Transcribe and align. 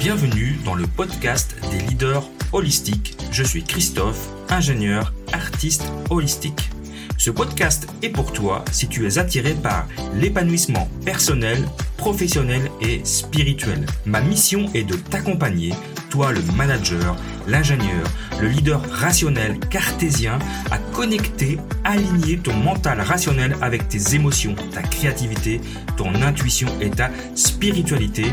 Bienvenue 0.00 0.58
dans 0.64 0.74
le 0.74 0.86
podcast 0.86 1.54
des 1.70 1.78
leaders 1.78 2.26
holistiques. 2.54 3.18
Je 3.30 3.42
suis 3.42 3.62
Christophe, 3.62 4.30
ingénieur, 4.48 5.12
artiste 5.30 5.92
holistique. 6.08 6.70
Ce 7.18 7.30
podcast 7.30 7.86
est 8.00 8.08
pour 8.08 8.32
toi 8.32 8.64
si 8.72 8.88
tu 8.88 9.06
es 9.06 9.18
attiré 9.18 9.52
par 9.52 9.86
l'épanouissement 10.14 10.88
personnel, 11.04 11.68
professionnel 11.98 12.62
et 12.80 13.04
spirituel. 13.04 13.84
Ma 14.06 14.22
mission 14.22 14.70
est 14.72 14.84
de 14.84 14.94
t'accompagner, 14.94 15.74
toi 16.08 16.32
le 16.32 16.40
manager, 16.56 17.14
l'ingénieur, 17.46 18.06
le 18.40 18.48
leader 18.48 18.80
rationnel 18.90 19.58
cartésien, 19.68 20.38
à 20.70 20.78
connecter, 20.94 21.58
aligner 21.84 22.38
ton 22.38 22.54
mental 22.54 23.02
rationnel 23.02 23.54
avec 23.60 23.86
tes 23.90 24.14
émotions, 24.14 24.54
ta 24.72 24.80
créativité, 24.80 25.60
ton 25.98 26.14
intuition 26.22 26.68
et 26.80 26.88
ta 26.88 27.10
spiritualité 27.34 28.32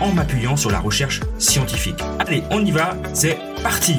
en 0.00 0.12
m'appuyant 0.12 0.56
sur 0.56 0.70
la 0.70 0.80
recherche 0.80 1.20
scientifique. 1.38 2.00
Allez, 2.18 2.42
on 2.50 2.64
y 2.64 2.70
va, 2.70 2.96
c'est 3.14 3.38
parti 3.62 3.96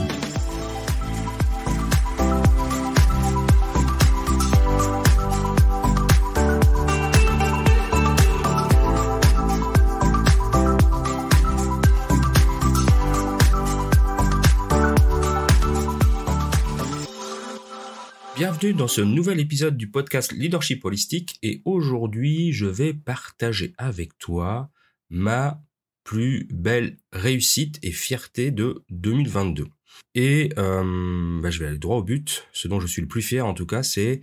Bienvenue 18.35 18.75
dans 18.75 18.87
ce 18.87 19.01
nouvel 19.01 19.39
épisode 19.39 19.77
du 19.77 19.89
podcast 19.89 20.31
Leadership 20.31 20.85
Holistique 20.85 21.39
et 21.41 21.63
aujourd'hui 21.65 22.53
je 22.53 22.67
vais 22.67 22.93
partager 22.93 23.73
avec 23.79 24.15
toi 24.19 24.69
ma 25.09 25.59
plus 26.07 26.47
belle 26.49 26.95
réussite 27.11 27.79
et 27.83 27.91
fierté 27.91 28.49
de 28.49 28.81
2022. 28.91 29.67
Et 30.15 30.53
euh, 30.57 31.41
bah, 31.41 31.49
je 31.49 31.59
vais 31.59 31.67
aller 31.67 31.77
droit 31.77 31.97
au 31.97 32.03
but. 32.03 32.47
Ce 32.53 32.69
dont 32.69 32.79
je 32.79 32.87
suis 32.87 33.01
le 33.01 33.09
plus 33.09 33.21
fier 33.21 33.45
en 33.45 33.53
tout 33.53 33.65
cas, 33.65 33.83
c'est 33.83 34.21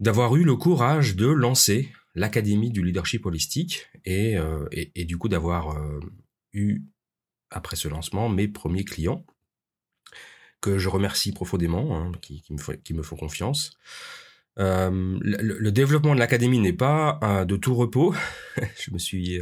d'avoir 0.00 0.34
eu 0.34 0.42
le 0.42 0.56
courage 0.56 1.14
de 1.14 1.28
lancer 1.28 1.92
l'Académie 2.16 2.72
du 2.72 2.82
leadership 2.82 3.26
holistique 3.26 3.86
et, 4.04 4.36
euh, 4.36 4.66
du 4.96 5.16
coup 5.18 5.28
d'avoir 5.28 5.78
euh, 5.78 6.00
eu, 6.52 6.82
après 7.50 7.76
ce 7.76 7.86
lancement, 7.86 8.28
mes 8.28 8.48
premiers 8.48 8.84
clients 8.84 9.24
que 10.60 10.78
je 10.78 10.88
remercie 10.88 11.30
profondément, 11.30 11.96
hein, 11.96 12.10
qui, 12.20 12.42
me 12.92 13.02
font 13.04 13.16
confiance. 13.16 13.78
Euh, 14.58 15.18
le, 15.22 15.70
développement 15.70 16.14
de 16.14 16.18
l'académie 16.18 16.58
n'est 16.58 16.72
pas 16.72 17.44
de 17.46 17.56
tout 17.56 17.74
repos. 17.74 18.14
je 18.80 18.92
me 18.92 18.98
suis, 18.98 19.40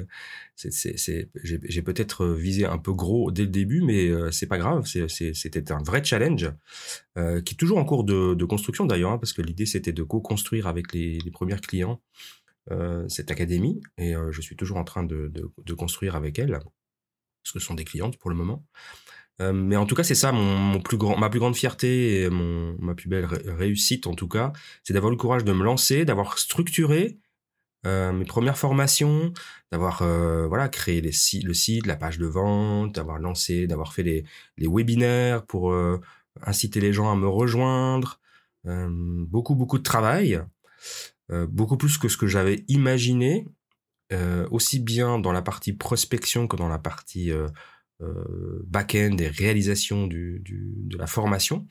j'ai 0.56 1.82
peut-être 1.82 2.26
visé 2.28 2.64
un 2.64 2.78
peu 2.78 2.92
gros 2.92 3.30
dès 3.30 3.42
le 3.42 3.48
début, 3.48 3.82
mais 3.82 4.08
euh, 4.08 4.30
c'est 4.30 4.46
pas 4.46 4.58
grave. 4.58 4.86
C'était 4.86 5.72
un 5.72 5.82
vrai 5.82 6.02
challenge 6.02 6.50
euh, 7.18 7.42
qui 7.42 7.54
est 7.54 7.56
toujours 7.56 7.78
en 7.78 7.84
cours 7.84 8.04
de, 8.04 8.44
construction 8.44 8.86
d'ailleurs, 8.86 9.12
hein, 9.12 9.18
parce 9.18 9.32
que 9.32 9.42
l'idée 9.42 9.66
c'était 9.66 9.92
de 9.92 10.02
co-construire 10.02 10.66
avec 10.66 10.92
les, 10.92 11.18
les, 11.18 11.30
premiers 11.30 11.56
clients 11.56 12.00
euh, 12.70 13.06
cette 13.08 13.30
académie, 13.30 13.80
et 13.98 14.14
je 14.30 14.40
suis 14.40 14.56
toujours 14.56 14.78
en 14.78 14.84
train 14.84 15.04
de 15.04 15.74
construire 15.76 16.16
avec 16.16 16.38
elle, 16.38 16.52
parce 16.52 17.52
que 17.52 17.58
ce 17.60 17.66
sont 17.66 17.74
des 17.74 17.84
clientes 17.84 18.16
pour 18.16 18.30
le 18.30 18.36
moment. 18.36 18.64
Euh, 19.42 19.52
mais 19.52 19.76
en 19.76 19.86
tout 19.86 19.94
cas, 19.94 20.02
c'est 20.02 20.14
ça 20.14 20.32
mon, 20.32 20.80
plus 20.80 20.96
grand, 20.96 21.16
ma 21.18 21.28
plus 21.28 21.38
grande 21.38 21.56
fierté 21.56 22.22
et 22.22 22.30
mon, 22.30 22.76
ma 22.78 22.94
plus 22.94 23.08
belle 23.08 23.26
réussite 23.26 24.06
en 24.06 24.14
tout 24.14 24.28
cas, 24.28 24.52
c'est 24.82 24.94
d'avoir 24.94 25.10
le 25.10 25.16
courage 25.16 25.44
de 25.44 25.52
me 25.52 25.62
lancer, 25.62 26.04
d'avoir 26.04 26.38
structuré 26.38 27.18
euh, 27.86 28.12
mes 28.12 28.24
premières 28.24 28.58
formations, 28.58 29.32
d'avoir 29.72 30.02
euh, 30.02 30.46
voilà 30.46 30.68
créé 30.68 31.00
le 31.02 31.12
site, 31.12 31.86
la 31.86 31.96
page 31.96 32.18
de 32.18 32.26
vente, 32.26 32.94
d'avoir 32.94 33.18
lancé, 33.18 33.66
d'avoir 33.66 33.92
fait 33.92 34.02
les, 34.02 34.24
les 34.56 34.68
webinaires 34.68 35.44
pour 35.44 35.74
inciter 36.42 36.80
les 36.80 36.92
gens 36.92 37.10
à 37.10 37.16
me 37.16 37.28
rejoindre. 37.28 38.20
beaucoup 38.64 39.54
beaucoup 39.54 39.78
de 39.78 39.82
travail, 39.82 40.40
beaucoup 41.30 41.76
plus 41.76 41.98
que 41.98 42.08
ce 42.08 42.16
que 42.16 42.26
j'avais 42.26 42.64
imaginé, 42.68 43.46
aussi 44.50 44.80
bien 44.80 45.18
dans 45.18 45.32
la 45.32 45.42
partie 45.42 45.72
prospection 45.72 46.48
que 46.48 46.56
dans 46.56 46.68
la 46.68 46.78
partie 46.78 47.32
back-end 48.00 49.16
et 49.18 49.28
réalisation 49.28 50.06
du, 50.06 50.42
de 50.44 50.98
la 50.98 51.06
formation. 51.06 51.66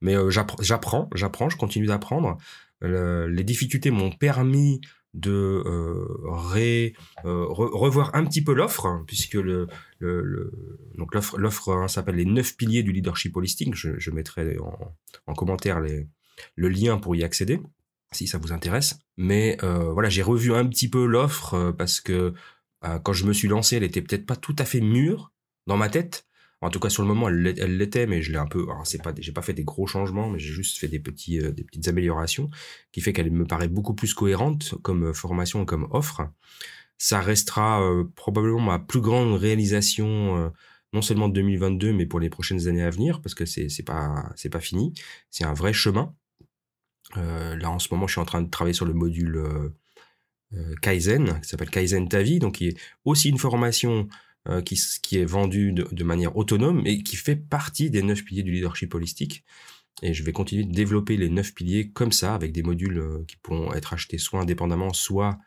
Mais 0.00 0.16
euh, 0.16 0.30
j'apprends, 0.30 1.08
j'apprends, 1.14 1.50
je 1.50 1.56
continue 1.56 1.86
d'apprendre. 1.86 2.38
les 2.82 3.44
difficultés 3.44 3.90
m'ont 3.90 4.10
permis 4.10 4.80
de 5.14 5.62
euh, 5.66 6.92
euh, 7.24 7.46
revoir 7.48 8.14
un 8.14 8.24
petit 8.24 8.42
peu 8.42 8.54
l'offre, 8.54 8.86
hein, 8.86 9.04
puisque 9.06 9.34
le, 9.34 9.66
donc 10.96 11.14
l'offre, 11.14 11.38
l'offre 11.38 11.72
hein, 11.72 11.88
s'appelle 11.88 12.16
les 12.16 12.24
neuf 12.24 12.56
piliers 12.56 12.82
du 12.82 12.92
leadership 12.92 13.36
holistique. 13.36 13.74
Je, 13.74 14.10
mettrai 14.10 14.58
en, 14.58 14.94
en 15.26 15.34
commentaire 15.34 15.80
le 15.80 16.68
lien 16.68 16.98
pour 16.98 17.16
y 17.16 17.24
accéder 17.24 17.60
si 18.12 18.26
ça 18.26 18.38
vous 18.38 18.52
intéresse. 18.52 18.98
Mais 19.16 19.56
euh, 19.62 19.92
voilà, 19.92 20.08
j'ai 20.08 20.22
revu 20.22 20.54
un 20.54 20.66
petit 20.66 20.88
peu 20.88 21.06
l'offre 21.06 21.72
parce 21.76 22.00
que 22.00 22.34
quand 23.02 23.12
je 23.12 23.26
me 23.26 23.34
suis 23.34 23.46
lancé, 23.46 23.76
elle 23.76 23.82
était 23.82 24.00
peut-être 24.00 24.24
pas 24.24 24.36
tout 24.36 24.56
à 24.58 24.64
fait 24.64 24.80
mûre 24.80 25.32
dans 25.66 25.76
ma 25.76 25.88
tête. 25.88 26.26
En 26.62 26.68
tout 26.68 26.78
cas, 26.78 26.90
sur 26.90 27.02
le 27.02 27.08
moment, 27.08 27.28
elle 27.28 27.76
l'était, 27.78 28.06
mais 28.06 28.20
je 28.20 28.32
l'ai 28.32 28.38
un 28.38 28.46
peu. 28.46 28.66
C'est 28.84 29.02
pas, 29.02 29.14
j'ai 29.18 29.32
pas 29.32 29.40
fait 29.42 29.54
des 29.54 29.64
gros 29.64 29.86
changements, 29.86 30.28
mais 30.28 30.38
j'ai 30.38 30.52
juste 30.52 30.78
fait 30.78 30.88
des 30.88 31.00
petits, 31.00 31.40
euh, 31.40 31.52
des 31.52 31.64
petites 31.64 31.88
améliorations, 31.88 32.50
qui 32.92 33.00
fait 33.00 33.12
qu'elle 33.14 33.30
me 33.30 33.46
paraît 33.46 33.68
beaucoup 33.68 33.94
plus 33.94 34.12
cohérente 34.12 34.74
comme 34.82 35.04
euh, 35.06 35.12
formation, 35.14 35.64
comme 35.64 35.88
offre. 35.90 36.28
Ça 36.98 37.20
restera 37.22 37.82
euh, 37.82 38.04
probablement 38.14 38.60
ma 38.60 38.78
plus 38.78 39.00
grande 39.00 39.34
réalisation, 39.34 40.52
non 40.92 41.00
seulement 41.02 41.28
de 41.28 41.34
2022, 41.34 41.94
mais 41.94 42.04
pour 42.04 42.20
les 42.20 42.28
prochaines 42.28 42.68
années 42.68 42.82
à 42.82 42.90
venir, 42.90 43.22
parce 43.22 43.34
que 43.34 43.46
c'est 43.46 43.82
pas, 43.84 44.30
c'est 44.36 44.50
pas 44.50 44.60
fini. 44.60 44.92
C'est 45.30 45.44
un 45.44 45.54
vrai 45.54 45.72
chemin. 45.72 46.14
là, 47.16 47.70
en 47.70 47.78
ce 47.78 47.88
moment, 47.92 48.06
je 48.06 48.12
suis 48.12 48.20
en 48.20 48.26
train 48.26 48.42
de 48.42 48.50
travailler 48.50 48.74
sur 48.74 48.84
le 48.84 48.92
module 48.92 49.42
Kaizen, 50.82 51.40
qui 51.40 51.48
s'appelle 51.48 51.70
Kaizen 51.70 52.06
Ta 52.08 52.22
Vie, 52.22 52.38
donc 52.38 52.56
qui 52.56 52.68
est 52.68 52.76
aussi 53.06 53.30
une 53.30 53.38
formation 53.38 54.08
euh, 54.50 54.62
qui, 54.62 55.16
est 55.16 55.24
vendu 55.24 55.72
de, 55.72 56.04
manière 56.04 56.36
autonome 56.36 56.82
et 56.84 57.02
qui 57.02 57.16
fait 57.16 57.36
partie 57.36 57.90
des 57.90 58.02
neuf 58.02 58.24
piliers 58.24 58.42
du 58.42 58.50
leadership 58.50 58.94
holistique. 58.94 59.44
Et 60.02 60.12
je 60.12 60.24
vais 60.24 60.32
continuer 60.32 60.64
de 60.64 60.72
développer 60.72 61.16
les 61.16 61.28
neuf 61.28 61.54
piliers 61.54 61.90
comme 61.90 62.10
ça, 62.10 62.34
avec 62.34 62.50
des 62.50 62.62
modules 62.62 62.98
euh, 62.98 63.24
qui 63.28 63.36
pourront 63.36 63.72
être 63.74 63.92
achetés 63.92 64.18
soit 64.18 64.40
indépendamment, 64.40 64.92
soit 64.92 65.38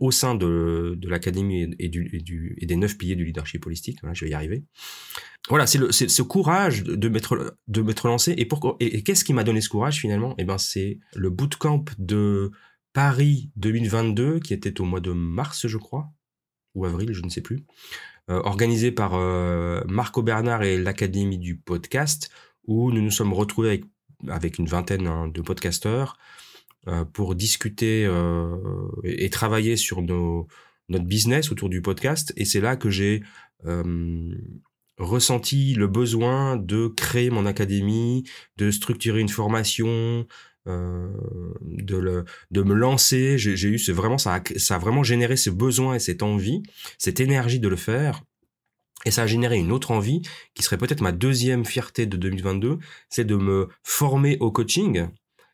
au 0.00 0.10
sein 0.10 0.34
de, 0.34 0.98
l'académie 1.02 1.74
et, 1.78 1.88
des 1.88 2.76
neuf 2.76 2.96
piliers 2.96 3.16
du 3.16 3.24
leadership 3.24 3.66
holistique. 3.66 3.98
Voilà, 4.02 4.14
je 4.14 4.24
vais 4.24 4.30
y 4.30 4.34
arriver. 4.34 4.64
Voilà, 5.48 5.66
c'est 5.66 6.08
ce 6.08 6.22
courage 6.22 6.84
de 6.84 7.08
m'être 7.08 7.56
de 7.66 8.06
lancé. 8.06 8.32
Et, 8.32 8.48
et, 8.80 9.02
qu'est-ce 9.02 9.24
qui 9.24 9.32
m'a 9.32 9.44
donné 9.44 9.60
ce 9.60 9.68
courage 9.68 9.98
finalement? 10.00 10.34
Eh 10.38 10.44
ben, 10.44 10.58
c'est 10.58 10.98
le 11.14 11.30
bootcamp 11.30 11.84
de 11.98 12.50
Paris 12.92 13.50
2022 13.56 14.40
qui 14.40 14.52
était 14.52 14.80
au 14.80 14.84
mois 14.84 15.00
de 15.00 15.12
mars, 15.12 15.66
je 15.66 15.78
crois, 15.78 16.12
ou 16.74 16.84
avril, 16.84 17.12
je 17.12 17.22
ne 17.22 17.28
sais 17.28 17.40
plus, 17.40 17.64
euh, 18.30 18.40
organisé 18.44 18.92
par 18.92 19.14
euh, 19.14 19.82
Marco 19.88 20.22
Bernard 20.22 20.62
et 20.62 20.78
l'Académie 20.78 21.38
du 21.38 21.56
podcast, 21.56 22.30
où 22.66 22.92
nous 22.92 23.02
nous 23.02 23.10
sommes 23.10 23.32
retrouvés 23.32 23.68
avec, 23.68 23.84
avec 24.28 24.58
une 24.58 24.66
vingtaine 24.66 25.06
hein, 25.06 25.28
de 25.28 25.40
podcasteurs 25.40 26.16
euh, 26.86 27.04
pour 27.04 27.34
discuter 27.34 28.08
et, 29.04 29.24
et, 29.24 29.30
travailler 29.30 29.76
sur 29.76 30.02
nos, 30.02 30.46
notre 30.88 31.06
business 31.06 31.50
autour 31.50 31.68
du 31.68 31.82
podcast. 31.82 32.32
Et 32.36 32.44
c'est 32.44 32.60
là 32.60 32.76
que 32.76 32.90
j'ai 32.90 33.22
ressenti 34.96 35.74
le 35.74 35.88
besoin 35.88 36.56
de 36.56 36.86
créer 36.88 37.30
mon 37.30 37.46
académie, 37.46 38.24
de 38.58 38.70
structurer 38.70 39.20
une 39.20 39.28
formation, 39.28 40.26
de, 40.66 41.96
le, 41.96 42.24
de 42.50 42.62
me 42.62 42.74
lancer. 42.74 43.38
J'ai 43.38 43.68
eu 43.68 43.78
c'est 43.78 43.92
vraiment 43.92 44.18
ça 44.18 44.36
a, 44.36 44.40
ça 44.56 44.76
a 44.76 44.78
vraiment 44.78 45.02
généré 45.02 45.36
ce 45.36 45.50
besoin 45.50 45.94
et 45.94 45.98
cette 45.98 46.22
envie, 46.22 46.62
cette 46.98 47.20
énergie 47.20 47.60
de 47.60 47.68
le 47.68 47.76
faire. 47.76 48.22
Et 49.06 49.10
ça 49.10 49.22
a 49.22 49.26
généré 49.26 49.58
une 49.58 49.72
autre 49.72 49.90
envie 49.92 50.22
qui 50.54 50.62
serait 50.62 50.76
peut-être 50.76 51.00
ma 51.00 51.12
deuxième 51.12 51.64
fierté 51.64 52.06
de 52.06 52.16
2022, 52.16 52.78
c'est 53.08 53.24
de 53.24 53.36
me 53.36 53.68
former 53.82 54.36
au 54.40 54.50
coaching. 54.50 55.08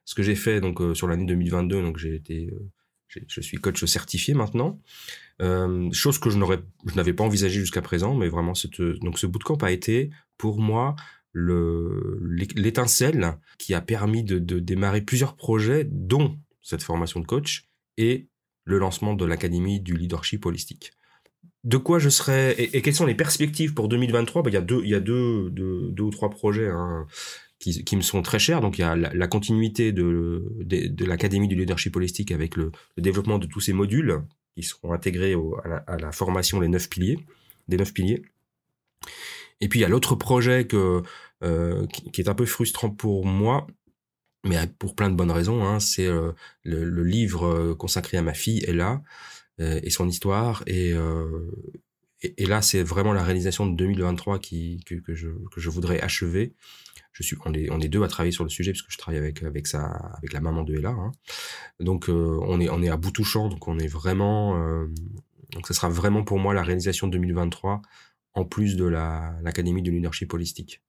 Ce 0.04 0.14
que 0.14 0.22
j'ai 0.22 0.34
fait 0.34 0.60
donc 0.60 0.80
euh, 0.80 0.94
sur 0.94 1.06
l'année 1.08 1.26
2022, 1.26 1.82
donc 1.82 1.98
j'ai 1.98 2.14
été, 2.14 2.50
euh, 2.52 3.20
je 3.28 3.40
suis 3.40 3.56
coach 3.58 3.84
certifié 3.84 4.34
maintenant. 4.34 4.80
Euh, 5.42 5.90
chose 5.92 6.18
que 6.18 6.30
je 6.30 6.38
n'aurais, 6.38 6.60
je 6.86 6.94
n'avais 6.94 7.12
pas 7.12 7.24
envisagé 7.24 7.60
jusqu'à 7.60 7.82
présent, 7.82 8.14
mais 8.14 8.28
vraiment 8.28 8.54
cette, 8.54 8.80
donc 8.80 9.18
ce 9.18 9.26
bootcamp 9.26 9.58
a 9.62 9.70
été 9.70 10.10
pour 10.38 10.60
moi 10.60 10.96
l'étincelle 11.36 13.38
qui 13.58 13.74
a 13.74 13.80
permis 13.80 14.24
de, 14.24 14.38
démarrer 14.38 15.02
plusieurs 15.02 15.36
projets, 15.36 15.84
dont 15.84 16.38
cette 16.62 16.82
formation 16.82 17.20
de 17.20 17.26
coach 17.26 17.68
et 17.96 18.28
le 18.64 18.78
lancement 18.78 19.14
de 19.14 19.24
l'Académie 19.24 19.80
du 19.80 19.96
leadership 19.96 20.44
holistique. 20.46 20.92
De 21.64 21.76
quoi 21.76 21.98
je 21.98 22.08
serais 22.08 22.54
et, 22.58 22.82
quelles 22.82 22.94
sont 22.94 23.06
les 23.06 23.14
perspectives 23.14 23.74
pour 23.74 23.88
2023 23.88 24.42
ben, 24.42 24.50
Il 24.50 24.54
y 24.54 24.56
a 24.56 24.60
deux, 24.60 24.80
il 24.84 24.90
y 24.90 24.94
a 24.94 25.00
deux, 25.00 25.50
deux, 25.50 26.02
ou 26.02 26.10
trois 26.10 26.30
projets 26.30 26.68
hein, 26.68 27.06
qui, 27.58 27.84
qui, 27.84 27.96
me 27.96 28.02
sont 28.02 28.22
très 28.22 28.38
chers. 28.38 28.60
Donc 28.60 28.78
il 28.78 28.82
y 28.82 28.84
a 28.84 28.96
la, 28.96 29.28
continuité 29.28 29.92
de, 29.92 30.44
de, 30.60 31.04
l'Académie 31.04 31.48
du 31.48 31.56
leadership 31.56 31.96
holistique 31.96 32.32
avec 32.32 32.56
le, 32.56 32.72
développement 32.96 33.38
de 33.38 33.46
tous 33.46 33.60
ces 33.60 33.72
modules 33.72 34.22
qui 34.54 34.62
seront 34.62 34.92
intégrés 34.92 35.34
à, 35.64 35.68
la, 35.68 35.76
à, 35.76 35.96
la, 35.96 36.12
formation 36.12 36.60
les 36.60 36.68
neuf 36.68 36.88
piliers 36.88 37.18
des 37.68 37.76
neuf 37.76 37.92
piliers. 37.92 38.22
Et 39.60 39.68
puis 39.68 39.78
il 39.78 39.82
y 39.82 39.84
a 39.84 39.88
l'autre 39.88 40.14
projet 40.14 40.66
que, 40.66 41.02
euh, 41.42 41.86
qui, 41.86 42.20
est 42.20 42.28
un 42.28 42.34
peu 42.34 42.46
frustrant 42.46 42.90
pour 42.90 43.26
moi, 43.26 43.66
mais 44.44 44.58
pour 44.78 44.94
plein 44.94 45.10
de 45.10 45.14
bonnes 45.14 45.30
raisons. 45.30 45.64
Hein, 45.64 45.80
c'est 45.80 46.06
euh, 46.06 46.32
le, 46.62 47.04
livre 47.04 47.74
consacré 47.74 48.16
à 48.16 48.22
ma 48.22 48.34
fille, 48.34 48.64
Ella, 48.66 49.02
et 49.58 49.90
son 49.90 50.08
histoire. 50.08 50.62
Et, 50.66 50.94
et, 52.22 52.46
là, 52.46 52.62
c'est 52.62 52.82
vraiment 52.82 53.12
la 53.12 53.22
réalisation 53.22 53.66
de 53.66 53.76
2023 53.76 54.38
qui, 54.38 54.80
que, 54.86 54.94
que, 54.96 55.14
je, 55.14 55.28
que 55.50 55.60
je 55.60 55.70
voudrais 55.70 56.00
achever. 56.00 56.54
Je 57.16 57.22
suis, 57.22 57.36
on 57.46 57.54
est, 57.54 57.70
on 57.70 57.80
est 57.80 57.88
deux 57.88 58.02
à 58.02 58.08
travailler 58.08 58.32
sur 58.32 58.44
le 58.44 58.50
sujet 58.50 58.72
puisque 58.72 58.90
je 58.90 58.98
travaille 58.98 59.18
avec 59.18 59.42
avec 59.42 59.66
sa, 59.66 59.84
avec 59.84 60.34
la 60.34 60.40
maman 60.42 60.64
de 60.64 60.74
Ella. 60.74 60.90
Hein. 60.90 61.12
Donc 61.80 62.10
euh, 62.10 62.38
on 62.42 62.60
est 62.60 62.68
on 62.68 62.82
est 62.82 62.90
à 62.90 62.98
bout 62.98 63.10
touchant, 63.10 63.48
donc 63.48 63.66
on 63.68 63.78
est 63.78 63.86
vraiment, 63.86 64.62
euh, 64.62 64.86
donc 65.52 65.66
ce 65.66 65.72
sera 65.72 65.88
vraiment 65.88 66.24
pour 66.24 66.38
moi 66.38 66.52
la 66.52 66.62
réalisation 66.62 67.06
de 67.06 67.12
2023 67.12 67.80
en 68.34 68.44
plus 68.44 68.76
de 68.76 68.84
la 68.84 69.34
l'académie 69.42 69.80
de 69.82 69.90
leadership 69.90 70.34
holistique. 70.34 70.82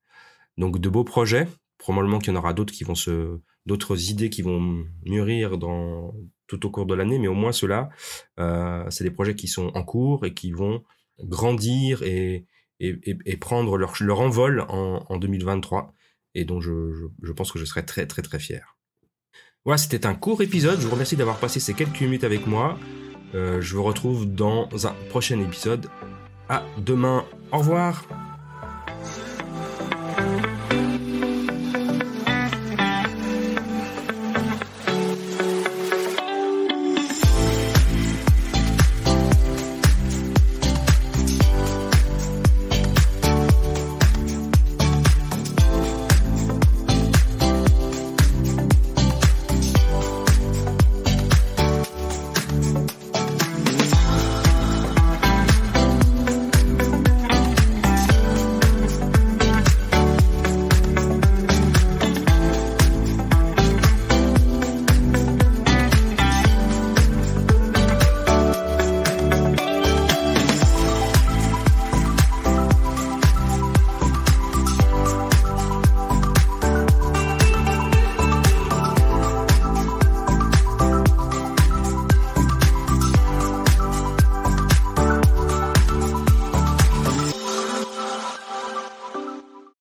Donc 0.58 0.80
de 0.80 0.90
beaux 0.90 1.04
projets. 1.04 1.48
Probablement 1.78 2.20
qu'il 2.20 2.34
y 2.34 2.36
en 2.36 2.40
aura 2.40 2.54
d'autres 2.54 2.74
qui 2.74 2.84
vont 2.84 2.96
se, 2.96 3.40
d'autres 3.66 4.10
idées 4.10 4.30
qui 4.30 4.42
vont 4.42 4.86
mûrir 5.06 5.58
dans 5.58 6.14
tout 6.48 6.66
au 6.66 6.72
cours 6.72 6.86
de 6.86 6.96
l'année, 6.96 7.20
mais 7.20 7.28
au 7.28 7.34
moins 7.34 7.52
ceux-là, 7.52 7.90
euh, 8.40 8.90
c'est 8.90 9.04
des 9.04 9.12
projets 9.12 9.36
qui 9.36 9.48
sont 9.48 9.72
en 9.76 9.84
cours 9.84 10.26
et 10.26 10.34
qui 10.34 10.52
vont 10.52 10.84
grandir 11.20 12.02
et, 12.04 12.46
prendre 13.40 13.78
leur, 13.78 14.20
envol 14.20 14.62
en, 14.70 15.06
en, 15.08 15.18
2023 15.18 15.94
et 16.36 16.46
dont 16.46 16.62
je, 16.62 16.94
je, 17.22 17.32
pense 17.32 17.52
que 17.52 17.60
je 17.60 17.66
serai 17.66 17.86
très 17.86 18.06
très 18.06 18.22
très 18.22 18.40
fier. 18.40 18.78
Voilà, 19.66 19.78
c'était 19.78 20.06
un 20.06 20.16
court 20.16 20.42
épisode. 20.42 20.80
Je 20.80 20.86
vous 20.86 20.94
remercie 20.94 21.18
d'avoir 21.18 21.38
passé 21.38 21.60
ces 21.60 21.74
quelques 21.74 22.02
minutes 22.02 22.24
avec 22.24 22.48
moi. 22.48 22.78
Euh, 23.36 23.60
je 23.60 23.76
vous 23.76 23.84
retrouve 23.84 24.26
dans 24.34 24.70
un 24.88 24.96
prochain 25.10 25.40
épisode. 25.42 25.90
À 26.50 26.64
demain. 26.78 27.26
Au 27.52 27.58
revoir. 27.58 28.27